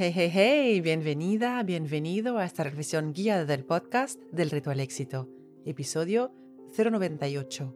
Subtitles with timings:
[0.00, 5.28] Hey, hey, hey, bienvenida, bienvenido a esta reflexión guiada del podcast del Ritual Éxito,
[5.64, 6.32] episodio
[6.76, 7.74] 098.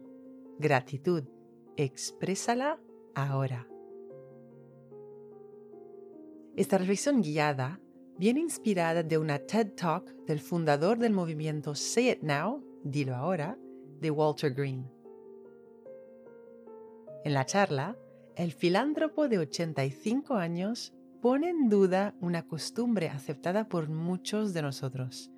[0.57, 1.25] Gratitud,
[1.75, 2.79] exprésala
[3.13, 3.67] ahora.
[6.55, 7.81] Esta reflexión guiada
[8.17, 13.57] viene inspirada de una TED Talk del fundador del movimiento Say It Now, dilo ahora,
[13.99, 14.89] de Walter Green.
[17.25, 17.97] En la charla,
[18.37, 25.31] el filántropo de 85 años pone en duda una costumbre aceptada por muchos de nosotros.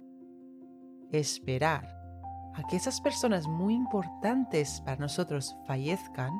[1.12, 1.96] Esperar
[2.56, 6.32] a que esas personas muy importantes para nosotros fallezcan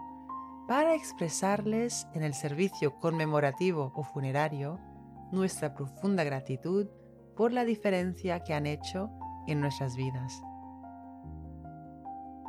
[0.68, 4.80] para expresarles en el servicio conmemorativo o funerario
[5.32, 6.88] nuestra profunda gratitud
[7.38, 9.12] por la diferencia que han hecho
[9.46, 10.42] en nuestras vidas.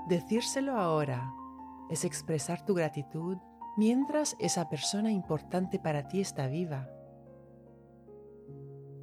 [0.09, 1.31] Decírselo ahora
[1.91, 3.37] es expresar tu gratitud
[3.77, 6.89] mientras esa persona importante para ti está viva.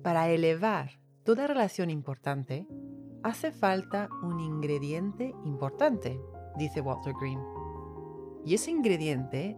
[0.02, 2.68] Para elevar toda relación importante,
[3.24, 6.20] hace falta un ingrediente importante,
[6.58, 7.40] dice Walter Green.
[8.46, 9.58] Y ese ingrediente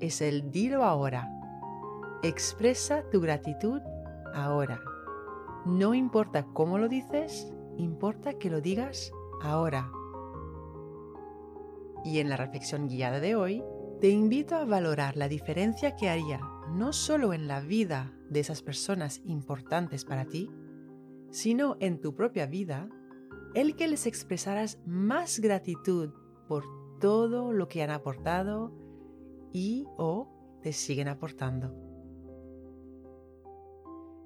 [0.00, 1.28] es el dilo ahora.
[2.22, 3.82] Expresa tu gratitud
[4.32, 4.80] ahora.
[5.66, 9.90] No importa cómo lo dices, importa que lo digas ahora.
[12.04, 13.62] Y en la reflexión guiada de hoy,
[14.04, 16.38] te invito a valorar la diferencia que haría
[16.68, 20.50] no solo en la vida de esas personas importantes para ti,
[21.30, 22.90] sino en tu propia vida,
[23.54, 26.12] el que les expresaras más gratitud
[26.48, 26.66] por
[27.00, 28.74] todo lo que han aportado
[29.54, 31.74] y o te siguen aportando.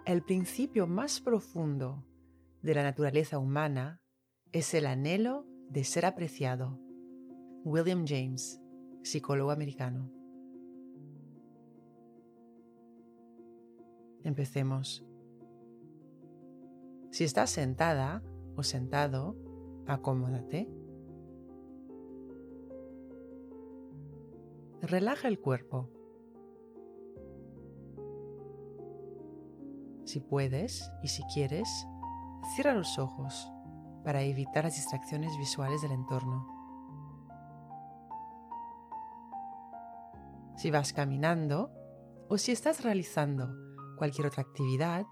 [0.06, 2.04] El principio más profundo
[2.62, 4.00] de la naturaleza humana
[4.50, 6.80] es el anhelo de ser apreciado.
[7.62, 8.60] William James
[9.02, 10.10] psicólogo americano.
[14.24, 15.04] Empecemos.
[17.10, 18.22] Si estás sentada
[18.56, 19.36] o sentado,
[19.86, 20.68] acomódate.
[24.82, 25.90] Relaja el cuerpo.
[30.04, 31.68] Si puedes y si quieres,
[32.54, 33.50] cierra los ojos
[34.04, 36.57] para evitar las distracciones visuales del entorno.
[40.58, 41.70] Si vas caminando
[42.28, 43.48] o si estás realizando
[43.96, 45.06] cualquier otra actividad,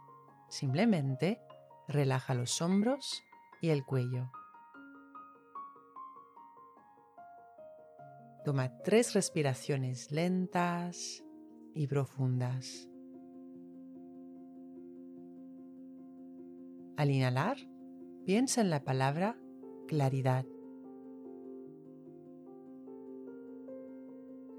[0.49, 1.41] simplemente
[1.87, 3.23] relaja los hombros
[3.63, 4.31] y el cuello.
[8.45, 11.23] Toma tres respiraciones lentas
[11.75, 12.89] y profundas.
[16.97, 17.57] Al inhalar,
[18.25, 19.39] piensa en la palabra
[19.87, 20.45] claridad.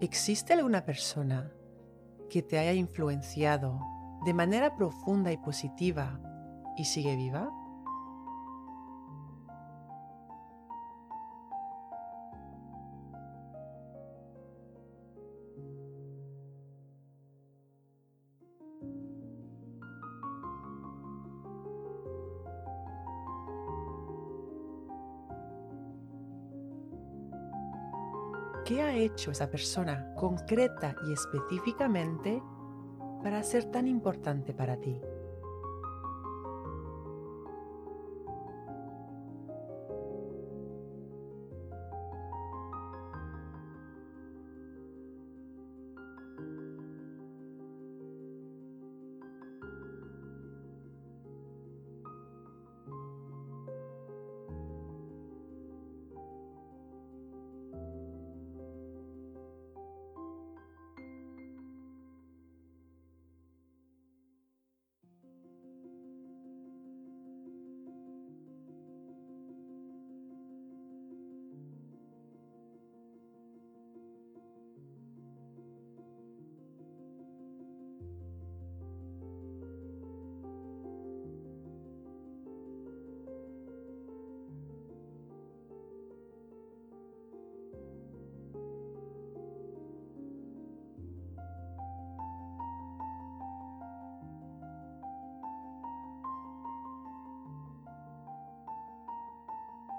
[0.00, 1.52] ¿Existe alguna persona
[2.30, 3.80] que te haya influenciado
[4.24, 6.20] de manera profunda y positiva
[6.76, 7.50] y sigue viva?
[28.64, 32.42] ¿Qué ha hecho esa persona concreta y específicamente
[33.22, 34.98] para ser tan importante para ti?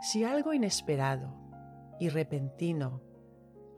[0.05, 1.33] Si algo inesperado
[1.99, 3.01] y repentino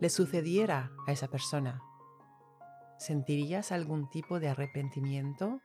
[0.02, 1.82] le sucediera a esa persona,
[3.00, 5.62] ¿sentirías algún tipo de arrepentimiento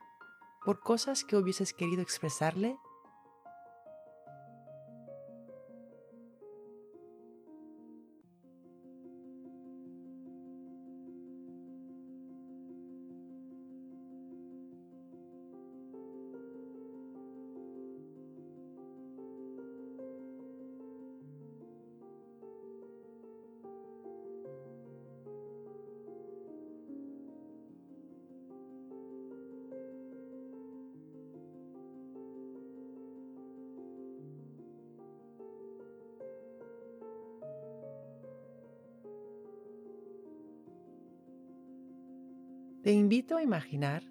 [0.63, 2.77] por cosas que hubieses querido expresarle?
[42.83, 44.03] Te invito a imaginar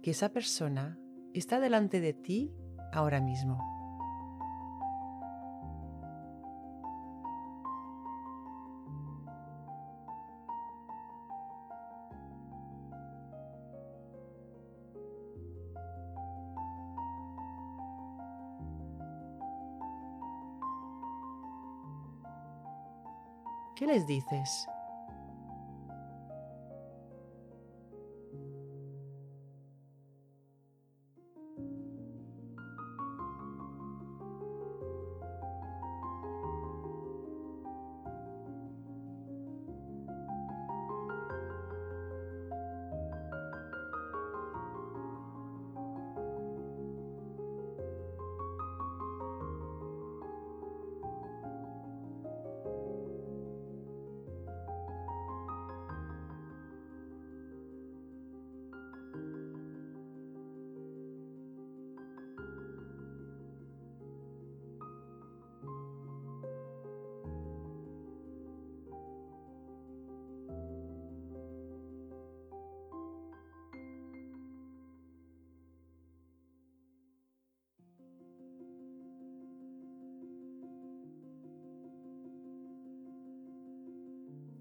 [0.00, 0.96] que esa persona
[1.34, 2.52] está delante de ti
[2.92, 3.58] ahora mismo.
[23.74, 24.68] ¿Qué les dices?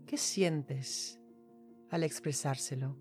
[0.06, 1.20] ¿Qué sientes
[1.90, 2.96] al expresárselo?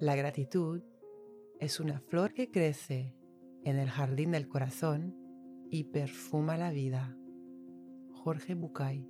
[0.00, 0.82] La gratitud
[1.58, 3.14] es una flor que crece
[3.64, 5.14] en el jardín del corazón
[5.70, 7.18] y perfuma la vida.
[8.14, 9.06] Jorge Bucay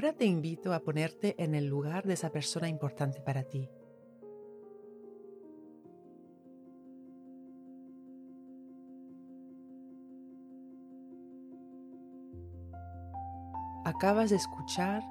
[0.00, 3.68] Ahora te invito a ponerte en el lugar de esa persona importante para ti.
[13.84, 15.02] Acabas de escuchar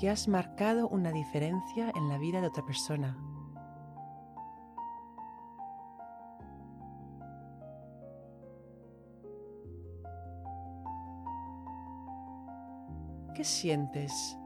[0.00, 3.16] que has marcado una diferencia en la vida de otra persona.
[13.34, 14.38] ¿Qué sientes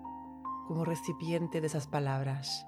[0.66, 2.67] como recipiente de esas palabras?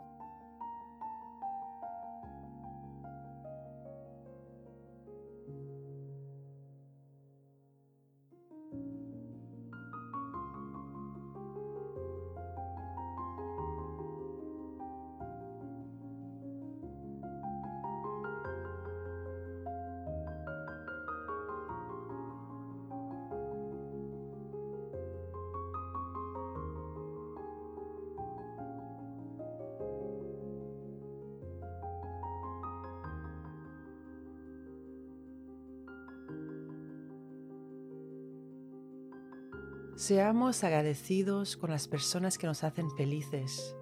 [40.01, 43.77] Seamos agradecidos con las personas que nos hacen felices.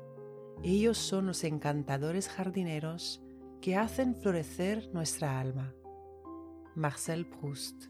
[0.65, 3.23] Ellos son los encantadores jardineros
[3.61, 5.77] que hacen florecer nuestra alma.
[6.75, 7.85] Marcel Proust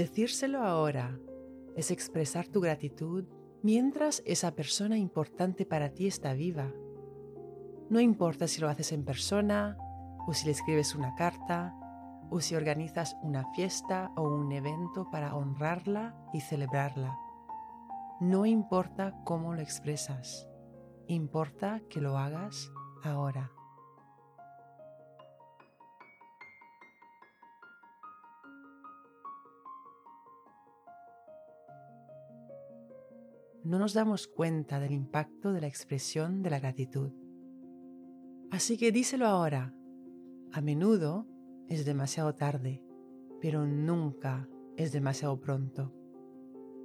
[0.00, 1.20] Decírselo ahora
[1.76, 3.26] es expresar tu gratitud
[3.62, 6.72] mientras esa persona importante para ti está viva.
[7.90, 9.76] No importa si lo haces en persona,
[10.26, 11.76] o si le escribes una carta,
[12.30, 17.18] o si organizas una fiesta o un evento para honrarla y celebrarla.
[18.20, 20.48] No importa cómo lo expresas,
[21.08, 22.72] importa que lo hagas
[23.04, 23.52] ahora.
[33.70, 37.12] No nos damos cuenta del impacto de la expresión de la gratitud.
[38.50, 39.72] Así que díselo ahora.
[40.50, 41.28] A menudo
[41.68, 42.82] es demasiado tarde,
[43.40, 45.94] pero nunca es demasiado pronto.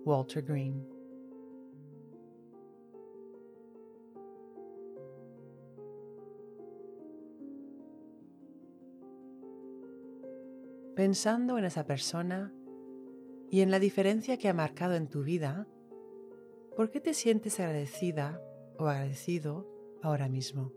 [0.06, 0.88] Walter Green
[10.96, 12.54] Pensando en esa persona
[13.50, 15.68] y en la diferencia que ha marcado en tu vida,
[16.76, 18.42] ¿Por qué te sientes agradecida
[18.78, 19.66] o agradecido
[20.04, 20.74] ahora mismo?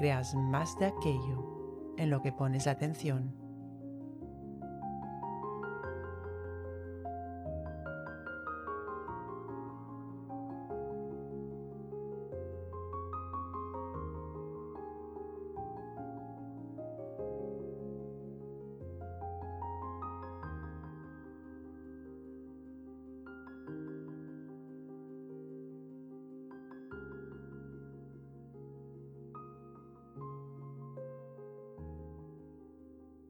[0.00, 3.34] Creas más de aquello en lo que pones atención.